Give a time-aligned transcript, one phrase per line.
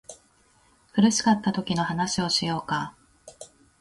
[0.95, 2.95] 苦しかったときの話をしようか